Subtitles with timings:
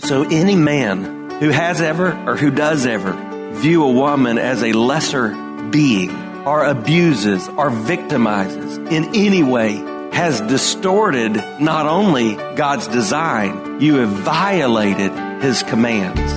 [0.00, 3.12] So any man who has ever or who does ever
[3.54, 5.30] view a woman as a lesser
[5.70, 6.10] being
[6.46, 9.72] or abuses or victimizes in any way
[10.12, 16.32] has distorted not only God's design, you have violated his commands.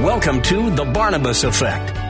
[0.00, 2.03] Welcome to The Barnabas Effect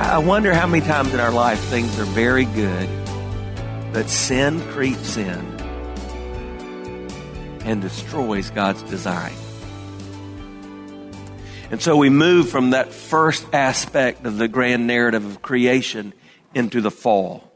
[0.00, 2.88] I wonder how many times in our life things are very good,
[3.92, 5.38] but sin creeps in
[7.64, 9.34] and destroys God's design.
[11.70, 16.14] And so we move from that first aspect of the grand narrative of creation
[16.54, 17.52] into the fall.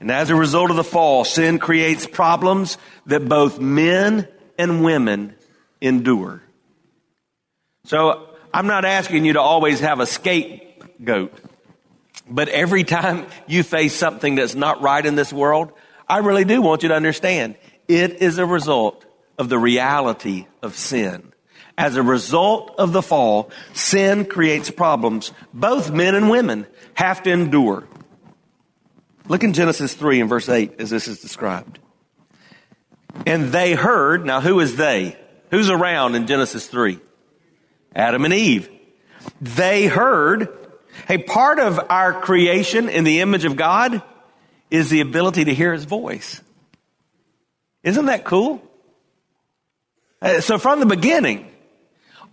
[0.00, 4.28] And as a result of the fall, sin creates problems that both men
[4.58, 5.34] and women
[5.80, 6.42] endure.
[7.84, 11.32] So I'm not asking you to always have a scapegoat.
[12.30, 15.72] But every time you face something that's not right in this world,
[16.08, 17.56] I really do want you to understand
[17.88, 19.04] it is a result
[19.36, 21.32] of the reality of sin.
[21.76, 27.30] As a result of the fall, sin creates problems both men and women have to
[27.30, 27.88] endure.
[29.26, 31.78] Look in Genesis 3 and verse 8 as this is described.
[33.26, 35.18] And they heard, now who is they?
[35.50, 37.00] Who's around in Genesis 3?
[37.94, 38.68] Adam and Eve.
[39.40, 40.59] They heard
[41.06, 44.02] Hey, part of our creation in the image of God
[44.70, 46.40] is the ability to hear His voice.
[47.82, 48.62] Isn't that cool?
[50.22, 51.50] Uh, so from the beginning,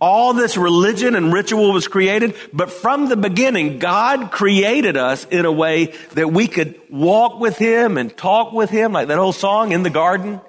[0.00, 5.44] all this religion and ritual was created, but from the beginning, God created us in
[5.44, 9.34] a way that we could walk with Him and talk with Him, like that old
[9.34, 10.40] song in the garden.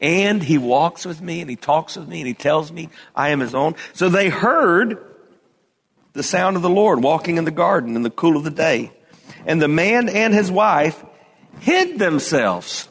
[0.00, 3.30] And He walks with me and He talks with me and He tells me I
[3.30, 3.74] am His own.
[3.92, 5.04] So they heard
[6.12, 8.92] the sound of the Lord walking in the garden in the cool of the day.
[9.46, 11.02] And the man and his wife
[11.60, 12.88] hid themselves.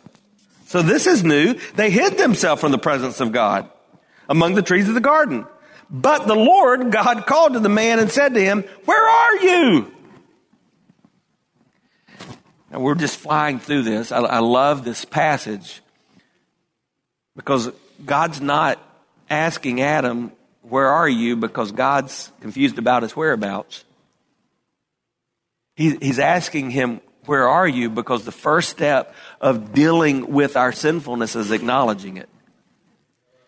[0.65, 1.55] So this is new.
[1.75, 3.69] They hid themselves from the presence of God
[4.27, 5.45] among the trees of the garden.
[5.89, 9.91] But the Lord God called to the man and said to him, Where are you?
[12.71, 14.11] And we're just flying through this.
[14.11, 15.81] I, I love this passage
[17.35, 17.71] because
[18.05, 18.79] God's not
[19.29, 20.31] asking Adam,
[20.69, 21.35] where are you?
[21.35, 23.83] Because God's confused about his whereabouts.
[25.75, 27.89] He, he's asking him, Where are you?
[27.89, 32.29] Because the first step of dealing with our sinfulness is acknowledging it.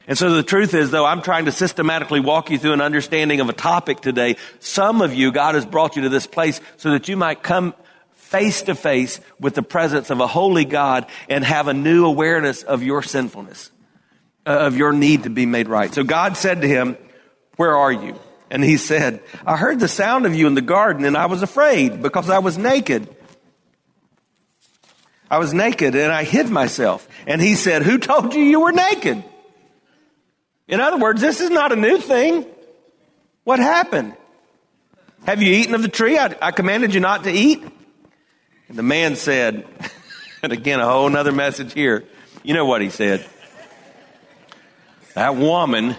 [0.07, 3.39] And so the truth is, though, I'm trying to systematically walk you through an understanding
[3.39, 4.37] of a topic today.
[4.59, 7.75] Some of you, God has brought you to this place so that you might come
[8.13, 12.63] face to face with the presence of a holy God and have a new awareness
[12.63, 13.71] of your sinfulness,
[14.45, 15.93] uh, of your need to be made right.
[15.93, 16.97] So God said to him,
[17.55, 18.19] where are you?
[18.49, 21.41] And he said, I heard the sound of you in the garden and I was
[21.41, 23.07] afraid because I was naked.
[25.29, 27.07] I was naked and I hid myself.
[27.25, 29.23] And he said, Who told you you were naked?
[30.67, 32.45] In other words, this is not a new thing.
[33.45, 34.15] What happened?
[35.25, 37.63] Have you eaten of the tree I, I commanded you not to eat?
[38.67, 39.65] And the man said,
[40.43, 42.05] and again, a whole other message here.
[42.43, 43.25] You know what he said.
[45.13, 45.95] That woman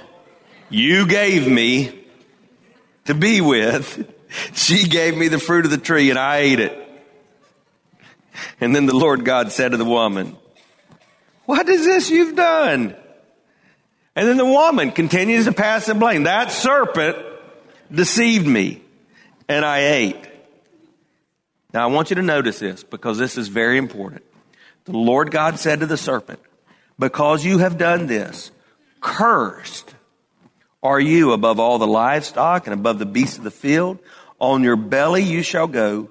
[0.72, 2.06] you gave me
[3.04, 4.10] to be with.
[4.54, 6.78] She gave me the fruit of the tree and I ate it.
[8.60, 10.36] And then the Lord God said to the woman,
[11.44, 12.96] What is this you've done?
[14.16, 16.22] And then the woman continues to pass the blame.
[16.22, 17.18] That serpent
[17.90, 18.82] deceived me
[19.48, 20.28] and I ate.
[21.74, 24.22] Now I want you to notice this because this is very important.
[24.84, 26.40] The Lord God said to the serpent,
[26.98, 28.50] Because you have done this,
[29.00, 29.91] cursed
[30.82, 33.98] are you above all the livestock and above the beasts of the field?
[34.38, 36.10] On your belly you shall go,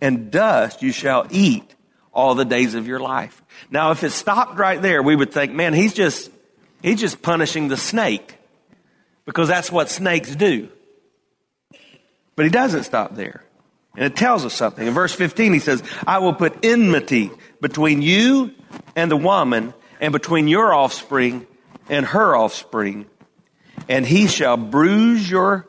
[0.00, 1.74] and dust you shall eat
[2.12, 3.42] all the days of your life.
[3.70, 6.30] Now, if it stopped right there, we would think, man, he's just,
[6.82, 8.38] he's just punishing the snake.
[9.24, 10.68] Because that's what snakes do.
[12.36, 13.42] But he doesn't stop there.
[13.96, 14.86] And it tells us something.
[14.86, 18.52] In verse 15, he says, I will put enmity between you
[18.94, 21.46] and the woman, and between your offspring
[21.88, 23.06] and her offspring,
[23.88, 25.66] and he shall bruise your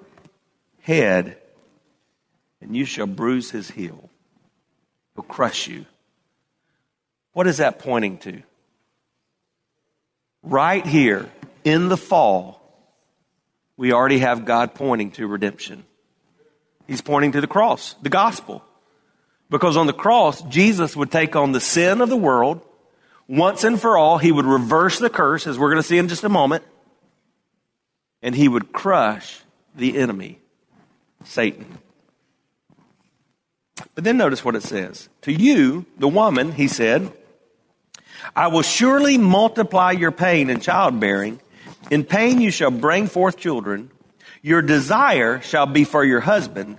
[0.81, 1.37] head,
[2.61, 4.09] and you shall bruise his heel.
[5.15, 5.85] He'll crush you.
[7.33, 8.41] What is that pointing to?
[10.43, 11.29] Right here
[11.63, 12.61] in the fall,
[13.77, 15.83] we already have God pointing to redemption.
[16.87, 18.63] He's pointing to the cross, the gospel.
[19.49, 22.61] Because on the cross, Jesus would take on the sin of the world
[23.27, 24.17] once and for all.
[24.17, 26.63] He would reverse the curse, as we're going to see in just a moment,
[28.25, 29.39] and he would crush
[29.75, 30.39] the enemy,
[31.25, 31.77] Satan.
[33.93, 35.09] But then notice what it says.
[35.21, 37.13] To you, the woman, he said,
[38.35, 41.39] I will surely multiply your pain in childbearing.
[41.91, 43.91] In pain you shall bring forth children.
[44.41, 46.77] Your desire shall be for your husband,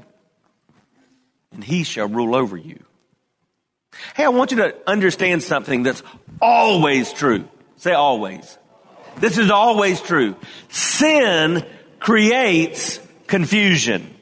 [1.52, 2.82] and he shall rule over you.
[4.16, 6.02] Hey, I want you to understand something that's
[6.42, 7.48] always true.
[7.76, 8.58] Say always.
[9.16, 10.36] This is always true.
[10.68, 11.64] Sin
[11.98, 14.14] creates confusion.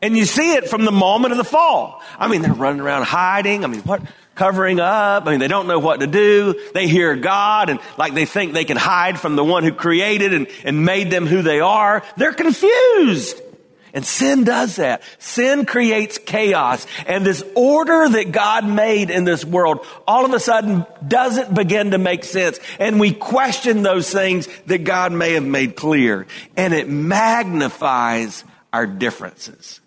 [0.00, 2.02] And you see it from the moment of the fall.
[2.18, 3.64] I mean, they're running around hiding.
[3.64, 4.02] I mean, what?
[4.34, 5.26] Covering up.
[5.26, 6.58] I mean, they don't know what to do.
[6.72, 10.32] They hear God and like they think they can hide from the one who created
[10.32, 12.02] and, and made them who they are.
[12.16, 13.41] They're confused.
[13.94, 15.02] And sin does that.
[15.18, 16.86] Sin creates chaos.
[17.06, 21.90] And this order that God made in this world all of a sudden doesn't begin
[21.90, 22.58] to make sense.
[22.78, 26.26] And we question those things that God may have made clear.
[26.56, 29.80] And it magnifies our differences.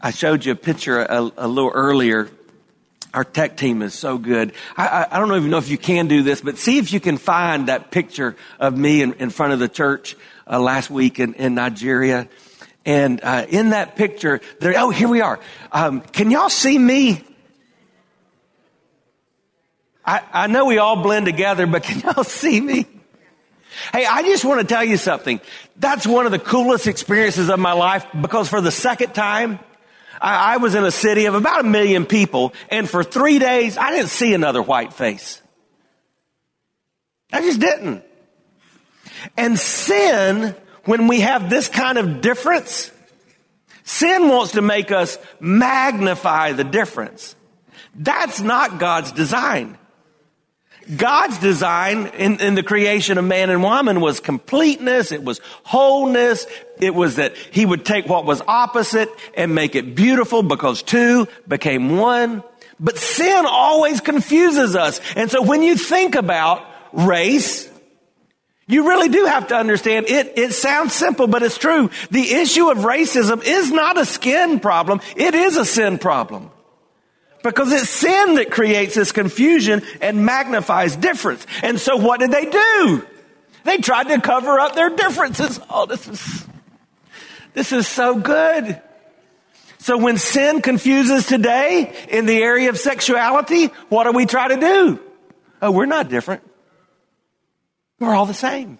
[0.00, 2.30] I showed you a picture a, a little earlier
[3.16, 4.52] our tech team is so good.
[4.76, 7.00] I, I, I, don't even know if you can do this, but see if you
[7.00, 10.16] can find that picture of me in, in front of the church
[10.46, 12.28] uh, last week in, in Nigeria.
[12.84, 15.40] And uh, in that picture, there, oh, here we are.
[15.72, 17.24] Um, can y'all see me?
[20.04, 22.86] I, I know we all blend together, but can y'all see me?
[23.92, 25.40] Hey, I just want to tell you something.
[25.76, 29.58] That's one of the coolest experiences of my life because for the second time,
[30.20, 33.76] I, I was in a city of about a million people, and for three days,
[33.76, 35.42] I didn't see another white face.
[37.32, 38.04] I just didn't.
[39.36, 40.54] And sin,
[40.84, 42.90] when we have this kind of difference,
[43.84, 47.34] sin wants to make us magnify the difference.
[47.94, 49.78] That's not God's design.
[50.94, 55.10] God's design in, in, the creation of man and woman was completeness.
[55.10, 56.46] It was wholeness.
[56.78, 61.26] It was that he would take what was opposite and make it beautiful because two
[61.48, 62.44] became one.
[62.78, 65.00] But sin always confuses us.
[65.16, 67.68] And so when you think about race,
[68.68, 71.90] you really do have to understand it, it sounds simple, but it's true.
[72.10, 75.00] The issue of racism is not a skin problem.
[75.16, 76.50] It is a sin problem.
[77.44, 81.46] Because it's sin that creates this confusion and magnifies difference.
[81.62, 83.06] And so what did they do?
[83.62, 85.60] They tried to cover up their differences.
[85.70, 86.46] Oh, this is,
[87.54, 88.82] this is so good.
[89.78, 94.56] So when sin confuses today in the area of sexuality, what do we try to
[94.56, 95.00] do?
[95.62, 96.42] Oh, we're not different.
[97.98, 98.78] We're all the same.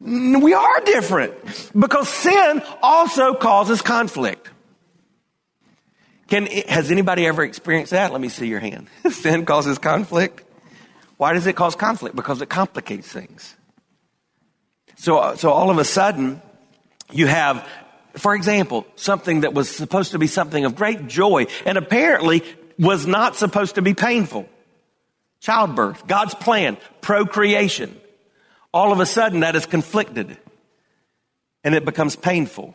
[0.00, 1.34] We are different
[1.78, 4.50] because sin also causes conflict.
[6.28, 8.12] Can, has anybody ever experienced that?
[8.12, 8.88] Let me see your hand.
[9.10, 10.44] Sin causes conflict.
[11.16, 12.14] Why does it cause conflict?
[12.14, 13.56] Because it complicates things.
[14.96, 16.42] So, uh, so all of a sudden,
[17.10, 17.66] you have,
[18.14, 22.42] for example, something that was supposed to be something of great joy and apparently
[22.78, 24.46] was not supposed to be painful.
[25.40, 27.98] Childbirth, God's plan, procreation.
[28.72, 30.36] All of a sudden, that is conflicted
[31.64, 32.74] and it becomes painful.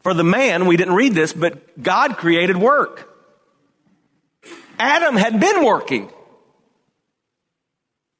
[0.00, 3.08] For the man, we didn't read this, but God created work.
[4.78, 6.10] Adam had been working.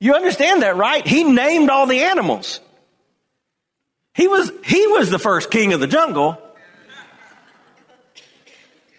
[0.01, 1.07] You understand that, right?
[1.07, 2.61] He named all the animals.
[4.15, 6.37] He was, he was the first king of the jungle.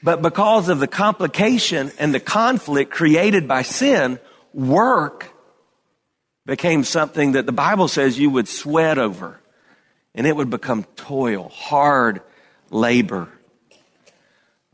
[0.03, 4.19] But because of the complication and the conflict created by sin,
[4.53, 5.31] work
[6.45, 9.39] became something that the Bible says you would sweat over.
[10.13, 12.21] And it would become toil, hard
[12.69, 13.29] labor.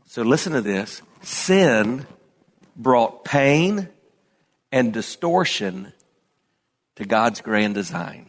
[0.06, 1.00] So listen to this.
[1.22, 2.06] Sin
[2.76, 3.88] brought pain
[4.72, 5.92] and distortion
[6.96, 8.28] to God's grand design.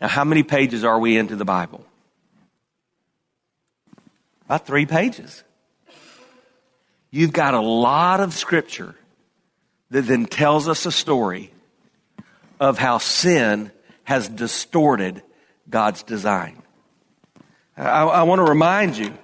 [0.00, 1.84] Now, how many pages are we into the Bible?
[4.46, 5.42] About three pages.
[7.10, 8.94] You've got a lot of scripture
[9.90, 11.52] that then tells us a story
[12.58, 13.70] of how sin
[14.04, 15.22] has distorted
[15.68, 16.62] God's design.
[17.76, 19.14] I, I want to remind you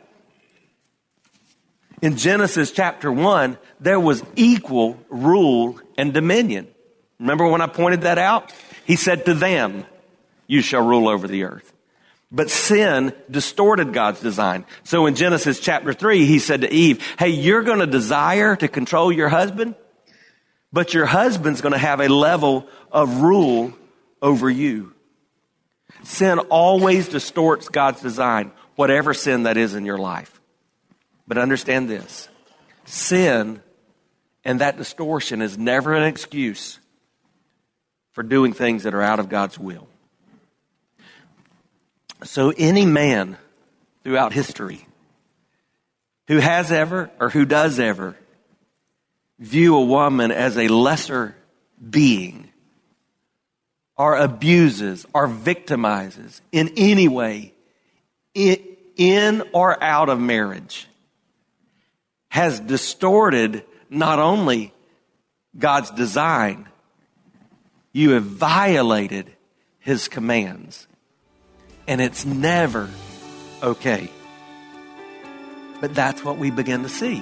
[2.03, 6.67] in Genesis chapter 1, there was equal rule and dominion.
[7.19, 8.53] Remember when I pointed that out?
[8.87, 9.85] He said to them,
[10.47, 11.73] You shall rule over the earth.
[12.33, 14.65] But sin distorted God's design.
[14.85, 18.69] So in Genesis chapter 3, he said to Eve, Hey, you're going to desire to
[18.69, 19.75] control your husband,
[20.73, 23.73] but your husband's going to have a level of rule
[24.23, 24.95] over you.
[26.05, 30.41] Sin always distorts God's design, whatever sin that is in your life.
[31.27, 32.29] But understand this
[32.85, 33.61] sin
[34.45, 36.79] and that distortion is never an excuse
[38.13, 39.90] for doing things that are out of God's will.
[42.23, 43.39] So, any man
[44.05, 44.87] throughout history
[46.29, 48.17] who has ever or who does ever
[49.39, 51.35] view a woman as a lesser
[51.89, 52.51] being
[53.97, 57.53] or abuses or victimizes in any way
[58.35, 60.87] in or out of marriage
[62.29, 64.73] has distorted not only
[65.59, 66.69] God's design,
[67.93, 69.35] you have violated
[69.81, 70.87] his commands.
[71.91, 72.89] And it's never
[73.63, 74.11] okay.
[75.81, 77.21] But that's what we begin to see.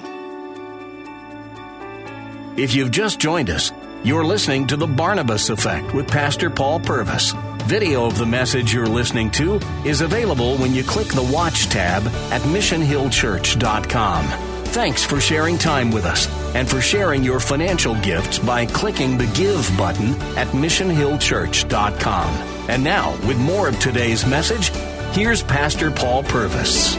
[2.55, 3.71] If you've just joined us,
[4.03, 7.33] you're listening to The Barnabas Effect with Pastor Paul Purvis.
[7.63, 12.05] Video of the message you're listening to is available when you click the Watch tab
[12.31, 14.48] at missionhillchurch.com.
[14.71, 19.25] Thanks for sharing time with us and for sharing your financial gifts by clicking the
[19.33, 22.27] Give button at missionhillchurch.com.
[22.69, 24.69] And now, with more of today's message,
[25.15, 26.95] here's Pastor Paul Purvis.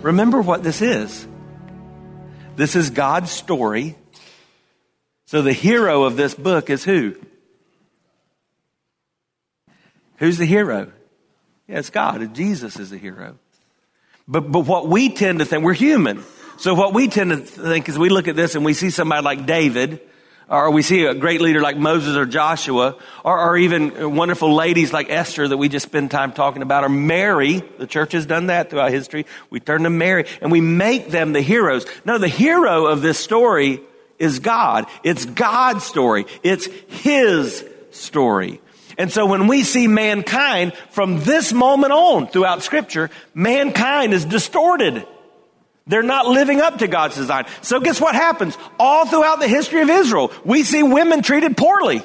[0.00, 1.26] Remember what this is.
[2.54, 3.96] This is God's story.
[5.26, 7.16] So the hero of this book is who?
[10.18, 10.92] Who's the hero?
[11.66, 12.32] Yeah, it's God.
[12.32, 13.38] Jesus is the hero.
[14.26, 16.24] But, but what we tend to think, we're human.
[16.56, 19.22] So what we tend to think is we look at this and we see somebody
[19.22, 20.00] like David,
[20.48, 24.92] or we see a great leader like Moses or Joshua, or, or even wonderful ladies
[24.92, 27.62] like Esther that we just spend time talking about, or Mary.
[27.78, 29.26] The church has done that throughout history.
[29.50, 31.86] We turn to Mary and we make them the heroes.
[32.04, 33.80] No, the hero of this story
[34.18, 34.86] is God.
[35.02, 36.26] It's God's story.
[36.42, 38.60] It's His story.
[38.96, 45.06] And so when we see mankind from this moment on throughout scripture, mankind is distorted.
[45.86, 47.46] They're not living up to God's design.
[47.60, 48.56] So guess what happens?
[48.78, 52.02] All throughout the history of Israel, we see women treated poorly.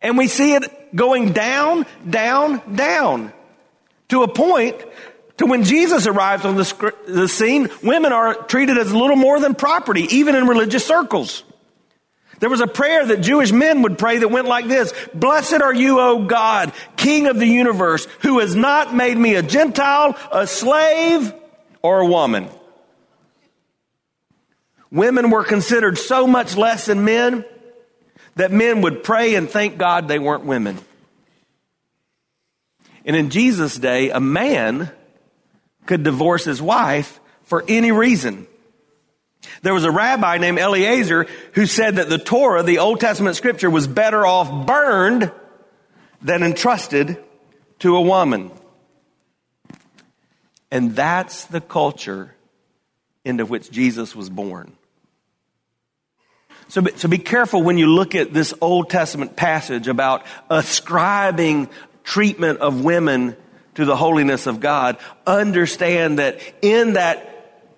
[0.00, 3.32] And we see it going down, down, down
[4.08, 4.76] to a point
[5.38, 9.54] to when Jesus arrives on the, the scene, women are treated as little more than
[9.54, 11.44] property, even in religious circles.
[12.42, 15.72] There was a prayer that Jewish men would pray that went like this Blessed are
[15.72, 20.44] you, O God, King of the universe, who has not made me a Gentile, a
[20.48, 21.32] slave,
[21.82, 22.48] or a woman.
[24.90, 27.44] Women were considered so much less than men
[28.34, 30.80] that men would pray and thank God they weren't women.
[33.04, 34.90] And in Jesus' day, a man
[35.86, 38.48] could divorce his wife for any reason.
[39.62, 43.70] There was a rabbi named Eliezer who said that the Torah, the Old Testament scripture,
[43.70, 45.32] was better off burned
[46.20, 47.22] than entrusted
[47.80, 48.50] to a woman.
[50.70, 52.34] And that's the culture
[53.24, 54.72] into which Jesus was born.
[56.68, 61.68] So, so be careful when you look at this Old Testament passage about ascribing
[62.02, 63.36] treatment of women
[63.74, 64.96] to the holiness of God.
[65.26, 67.28] Understand that in that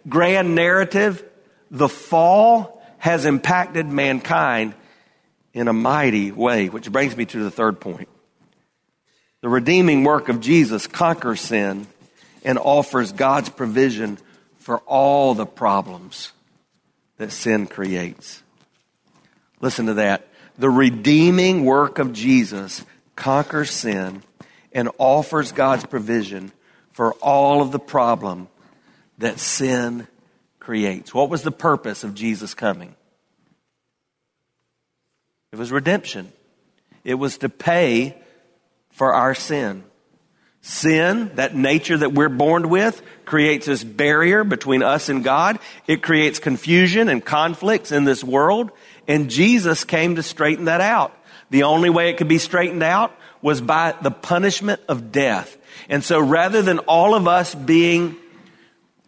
[0.08, 1.24] grand narrative,
[1.74, 4.74] the fall has impacted mankind
[5.52, 8.08] in a mighty way, which brings me to the third point.
[9.40, 11.88] The redeeming work of Jesus conquers sin
[12.44, 14.18] and offers God's provision
[14.58, 16.32] for all the problems
[17.18, 18.42] that sin creates.
[19.60, 20.28] Listen to that.
[20.56, 22.84] The redeeming work of Jesus
[23.16, 24.22] conquers sin
[24.72, 26.52] and offers God's provision
[26.92, 28.46] for all of the problem
[29.18, 30.06] that sin
[30.64, 31.12] creates.
[31.12, 32.96] What was the purpose of Jesus coming?
[35.52, 36.32] It was redemption.
[37.04, 38.16] It was to pay
[38.90, 39.84] for our sin.
[40.62, 45.58] Sin, that nature that we're born with, creates this barrier between us and God.
[45.86, 48.70] It creates confusion and conflicts in this world.
[49.06, 51.14] And Jesus came to straighten that out.
[51.50, 55.58] The only way it could be straightened out was by the punishment of death.
[55.90, 58.16] And so rather than all of us being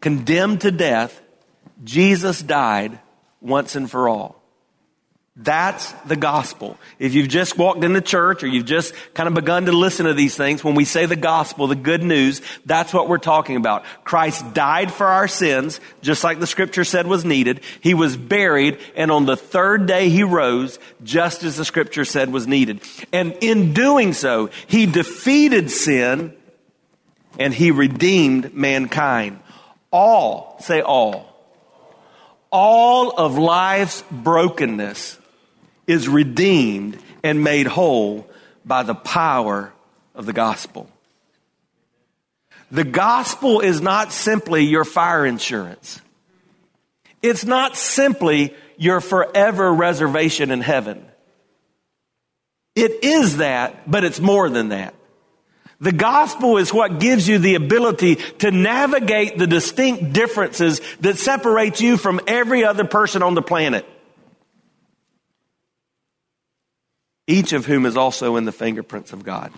[0.03, 1.23] condemned to death,
[1.85, 2.99] Jesus died
[3.41, 4.37] once and for all.
[5.39, 6.79] That's the gospel.
[6.99, 10.15] If you've just walked into church or you've just kind of begun to listen to
[10.15, 13.85] these things, when we say the gospel, the good news, that's what we're talking about.
[14.03, 17.61] Christ died for our sins, just like the scripture said was needed.
[17.83, 22.33] He was buried, and on the third day he rose, just as the scripture said
[22.33, 22.81] was needed.
[23.13, 26.35] And in doing so, he defeated sin
[27.39, 29.41] and he redeemed mankind.
[29.91, 31.36] All, say all.
[32.59, 35.19] All of life's brokenness
[35.87, 38.27] is redeemed and made whole
[38.65, 39.75] by the power
[40.15, 40.89] of the gospel.
[42.71, 46.01] The gospel is not simply your fire insurance.
[47.21, 51.05] It's not simply your forever reservation in heaven.
[52.75, 54.95] It is that, but it's more than that.
[55.81, 61.81] The gospel is what gives you the ability to navigate the distinct differences that separate
[61.81, 63.87] you from every other person on the planet.
[67.27, 69.53] each of whom is also in the fingerprints of God.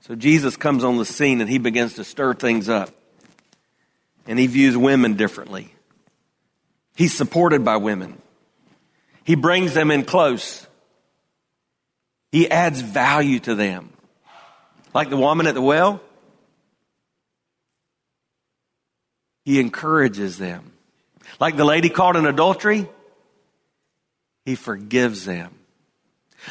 [0.00, 2.90] So Jesus comes on the scene and he begins to stir things up.
[4.26, 5.74] And he views women differently.
[6.96, 8.20] He's supported by women.
[9.24, 10.66] He brings them in close.
[12.30, 13.90] He adds value to them.
[14.98, 16.00] Like the woman at the well,
[19.44, 20.72] he encourages them.
[21.38, 22.88] Like the lady caught in adultery,
[24.44, 25.54] he forgives them.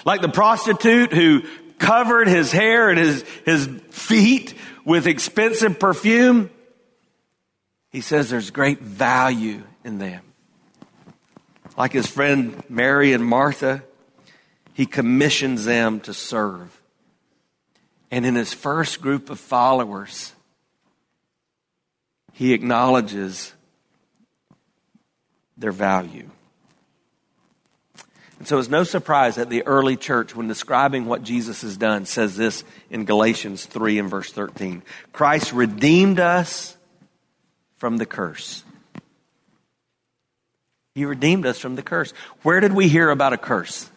[0.06, 1.42] Like the prostitute who
[1.78, 4.54] covered his hair and his, his feet
[4.86, 6.50] with expensive perfume.
[7.90, 10.24] He says there's great value in them.
[11.78, 13.84] Like his friend Mary and Martha,
[14.74, 16.77] he commissions them to serve.
[18.10, 20.34] And in his first group of followers,
[22.34, 23.54] he acknowledges
[25.58, 26.30] their value.
[28.40, 32.06] And so it's no surprise that the early church, when describing what Jesus has done,
[32.06, 36.78] says this in Galatians 3 and verse 13 Christ redeemed us
[37.78, 38.64] from the curse.
[40.94, 42.12] He redeemed us from the curse.
[42.42, 43.90] Where did we hear about a curse?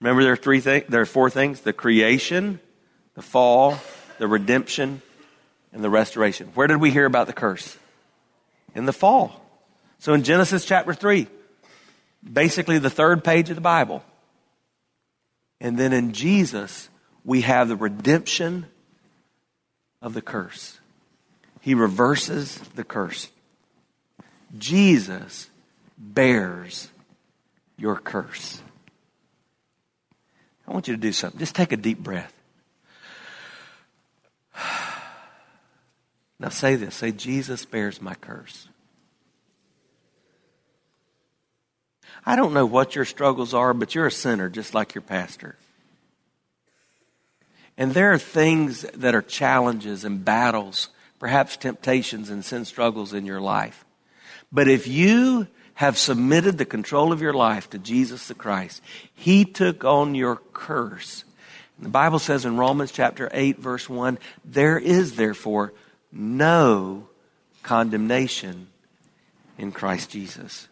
[0.00, 0.86] Remember, there are three things.
[0.88, 2.60] There are four things: the creation,
[3.14, 3.78] the fall,
[4.18, 5.02] the redemption,
[5.72, 6.48] and the restoration.
[6.54, 7.76] Where did we hear about the curse?
[8.74, 9.44] In the fall.
[9.98, 11.26] So in Genesis chapter 3,
[12.32, 14.04] basically the third page of the Bible.
[15.60, 16.88] And then in Jesus,
[17.24, 18.66] we have the redemption
[20.00, 20.78] of the curse.
[21.60, 23.28] He reverses the curse.
[24.56, 25.50] Jesus
[25.98, 26.88] bears
[27.76, 28.62] your curse.
[30.68, 31.38] I want you to do something.
[31.40, 32.34] Just take a deep breath.
[36.38, 38.68] Now say this say, Jesus bears my curse.
[42.24, 45.56] I don't know what your struggles are, but you're a sinner just like your pastor.
[47.76, 53.24] And there are things that are challenges and battles, perhaps temptations and sin struggles in
[53.24, 53.84] your life.
[54.52, 55.46] But if you
[55.78, 58.82] have submitted the control of your life to Jesus the Christ,
[59.14, 61.22] He took on your curse.
[61.76, 65.72] And The Bible says in Romans chapter 8, verse 1, there is therefore
[66.10, 67.06] no
[67.62, 68.66] condemnation
[69.56, 70.66] in Christ Jesus.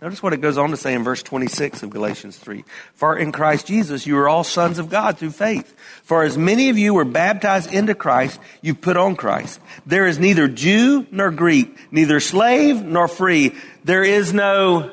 [0.00, 2.64] Notice what it goes on to say in verse 26 of Galatians 3.
[2.94, 5.74] For in Christ Jesus you are all sons of God through faith.
[6.04, 9.58] For as many of you were baptized into Christ, you put on Christ.
[9.86, 13.56] There is neither Jew nor Greek, neither slave nor free.
[13.82, 14.92] There is no,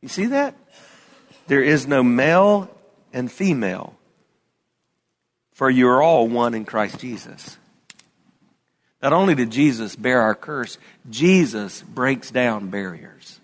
[0.00, 0.54] you see that?
[1.48, 2.70] There is no male
[3.12, 3.96] and female.
[5.54, 7.56] For you are all one in Christ Jesus.
[9.02, 10.78] Not only did Jesus bear our curse,
[11.10, 13.40] Jesus breaks down barriers.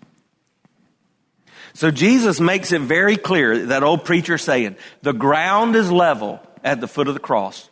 [1.73, 6.81] So Jesus makes it very clear that old preacher saying, the ground is level at
[6.81, 7.69] the foot of the cross.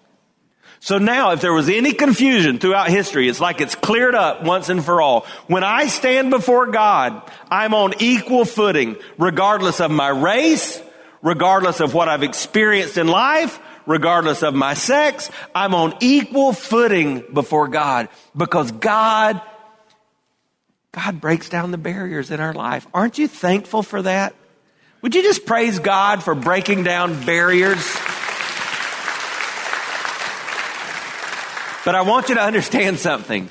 [0.80, 4.68] So now, if there was any confusion throughout history, it's like it's cleared up once
[4.70, 5.28] and for all.
[5.46, 10.82] When I stand before God, I'm on equal footing, regardless of my race,
[11.22, 15.30] regardless of what I've experienced in life, regardless of my sex.
[15.54, 19.42] I'm on equal footing before God because God,
[20.92, 22.88] God breaks down the barriers in our life.
[22.94, 24.36] Aren't you thankful for that?
[25.02, 27.84] Would you just praise God for breaking down barriers?
[31.84, 33.50] But I want you to understand something.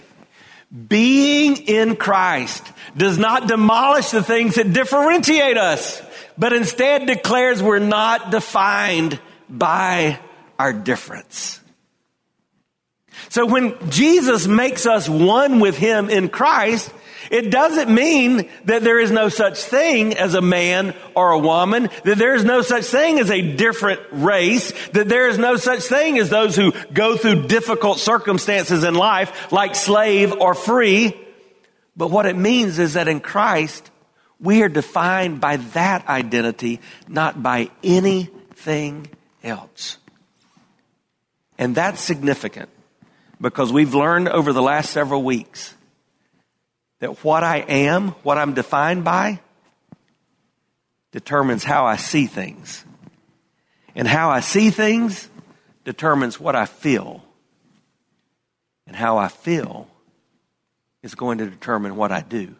[0.89, 2.65] Being in Christ
[2.97, 6.01] does not demolish the things that differentiate us,
[6.39, 9.19] but instead declares we're not defined
[9.51, 10.19] by
[10.59, 11.61] our difference.
[13.29, 16.91] So when Jesus makes us one with Him in Christ,
[17.31, 21.89] it doesn't mean that there is no such thing as a man or a woman,
[22.05, 25.83] that there is no such thing as a different race, that there is no such
[25.83, 31.17] thing as those who go through difficult circumstances in life, like slave or free.
[31.97, 33.91] But what it means is that in Christ,
[34.41, 39.07] we are defined by that identity, not by anything
[39.43, 39.99] else.
[41.59, 42.71] And that's significant
[43.41, 45.75] because we've learned over the last several weeks
[47.01, 49.41] that what I am, what I'm defined by,
[51.13, 52.85] determines how I see things.
[53.95, 55.29] And how I see things
[55.85, 57.23] determines what I feel.
[58.87, 59.89] And how I feel
[61.03, 62.55] is going to determine what I do.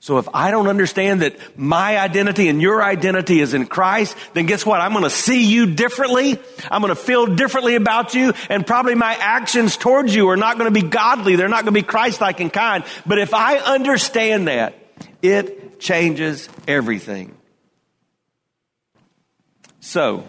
[0.00, 4.46] So if I don't understand that my identity and your identity is in Christ, then
[4.46, 4.80] guess what?
[4.80, 6.38] I'm going to see you differently.
[6.70, 10.58] I'm going to feel differently about you and probably my actions towards you are not
[10.58, 11.36] going to be godly.
[11.36, 12.84] They're not going to be Christ-like and kind.
[13.06, 14.74] But if I understand that,
[15.22, 17.34] it changes everything.
[19.80, 20.24] So,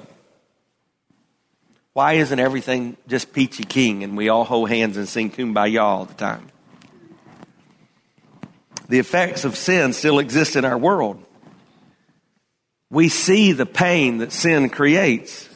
[1.93, 6.06] why isn't everything just peachy king and we all hold hands and sing kumbaya all
[6.06, 6.48] the time?
[8.89, 11.23] The effects of sin still exist in our world.
[12.89, 15.50] We see the pain that sin creates.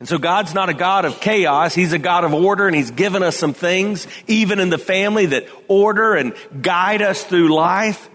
[0.00, 1.74] And so God's not a God of chaos.
[1.74, 5.26] He's a God of order and He's given us some things, even in the family,
[5.26, 8.10] that order and guide us through life.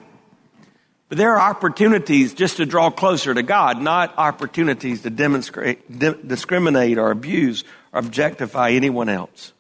[1.08, 7.00] But there are opportunities just to draw closer to God, not opportunities to demonstrate, discriminate
[7.00, 9.54] or abuse or objectify anyone else.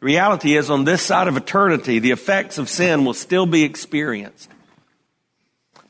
[0.00, 3.64] The reality is, on this side of eternity, the effects of sin will still be
[3.64, 4.50] experienced.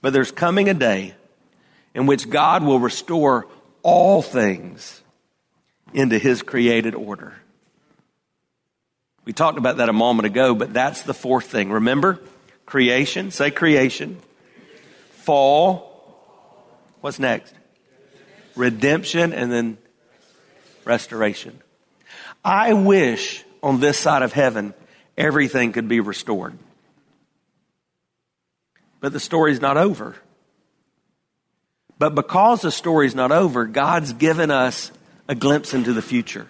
[0.02, 1.14] But there's coming a day
[1.94, 3.46] in which God will restore
[3.82, 5.00] all things
[5.94, 7.34] into His created order.
[9.24, 11.70] We talked about that a moment ago, but that's the fourth thing.
[11.70, 12.18] Remember?
[12.66, 13.30] Creation.
[13.30, 14.18] Say creation.
[15.10, 15.86] Fall.
[17.00, 17.54] What's next?
[18.56, 19.78] Redemption and then
[20.84, 21.60] restoration.
[22.44, 24.74] I wish on this side of heaven,
[25.16, 26.56] everything could be restored.
[29.00, 30.16] But the story's not over.
[31.98, 34.90] But because the story's not over, God's given us
[35.28, 36.48] a glimpse into the future.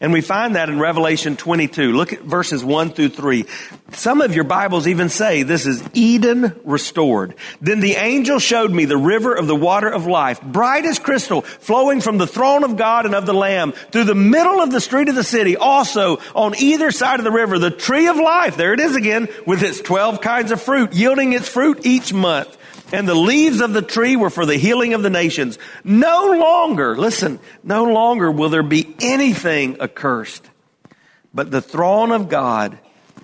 [0.00, 1.92] And we find that in Revelation 22.
[1.92, 3.46] Look at verses 1 through 3.
[3.92, 7.34] Some of your Bibles even say this is Eden restored.
[7.60, 11.42] Then the angel showed me the river of the water of life, bright as crystal,
[11.42, 14.80] flowing from the throne of God and of the Lamb through the middle of the
[14.80, 15.56] street of the city.
[15.56, 18.56] Also on either side of the river, the tree of life.
[18.56, 22.57] There it is again with its 12 kinds of fruit, yielding its fruit each month
[22.92, 25.58] and the leaves of the tree were for the healing of the nations.
[25.84, 30.48] No longer, listen, no longer will there be anything accursed,
[31.32, 32.78] but the throne of God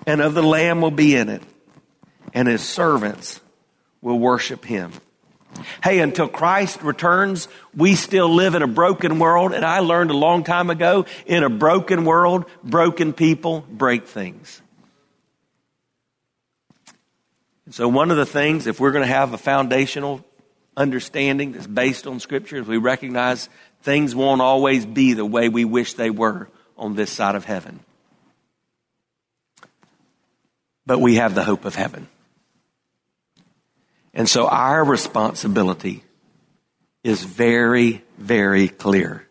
[0.05, 1.41] and of the Lamb will be in it,
[2.33, 3.41] and his servants
[4.01, 4.91] will worship him.
[5.83, 10.17] Hey, until Christ returns, we still live in a broken world, and I learned a
[10.17, 14.61] long time ago in a broken world, broken people break things.
[17.71, 20.23] So, one of the things, if we're going to have a foundational
[20.77, 23.49] understanding that's based on Scripture, is we recognize
[23.81, 26.47] things won't always be the way we wish they were
[26.77, 27.79] on this side of heaven.
[30.85, 32.07] But we have the hope of heaven.
[34.13, 36.03] And so our responsibility
[37.03, 39.27] is very, very clear.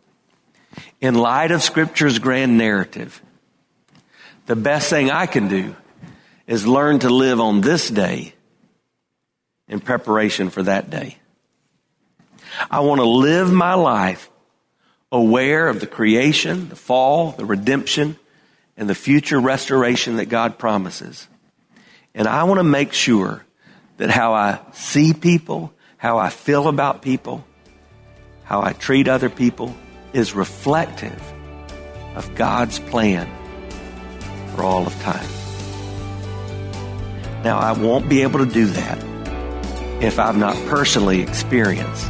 [1.00, 3.22] In light of Scripture's grand narrative,
[4.46, 5.76] the best thing I can do
[6.46, 8.34] is learn to live on this day
[9.68, 11.16] in preparation for that day.
[12.70, 14.30] I want to live my life
[15.10, 18.18] aware of the creation, the fall, the redemption,
[18.76, 21.28] and the future restoration that God promises.
[22.14, 23.44] And I want to make sure
[23.96, 27.44] that how I see people, how I feel about people,
[28.44, 29.74] how I treat other people
[30.12, 31.20] is reflective
[32.14, 33.28] of God's plan
[34.54, 35.43] for all of time.
[37.44, 38.98] Now, I won't be able to do that
[40.02, 42.06] if I've not personally experienced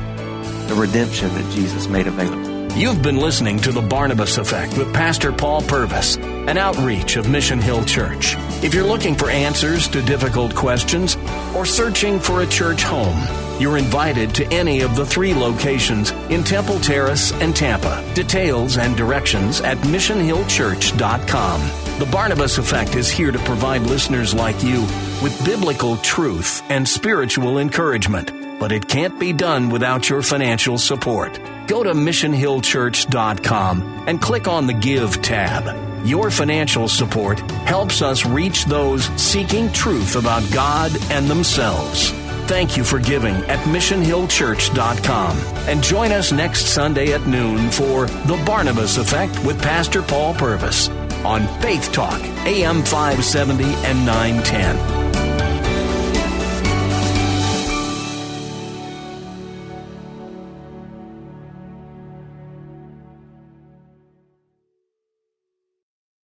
[0.68, 2.72] the redemption that Jesus made available.
[2.78, 7.60] You've been listening to The Barnabas Effect with Pastor Paul Purvis, an outreach of Mission
[7.60, 8.36] Hill Church.
[8.62, 11.16] If you're looking for answers to difficult questions
[11.54, 13.16] or searching for a church home,
[13.60, 18.04] you're invited to any of the three locations in Temple Terrace and Tampa.
[18.14, 21.60] Details and directions at missionhillchurch.com.
[21.98, 24.80] The Barnabas Effect is here to provide listeners like you
[25.22, 31.38] with biblical truth and spiritual encouragement, but it can't be done without your financial support.
[31.68, 36.04] Go to missionhillchurch.com and click on the Give tab.
[36.04, 42.12] Your financial support helps us reach those seeking truth about God and themselves.
[42.46, 45.36] Thank you for giving at missionhillchurch.com.
[45.66, 50.88] And join us next Sunday at noon for The Barnabas Effect with Pastor Paul Purvis
[51.24, 54.93] on Faith Talk, AM 570 and 910.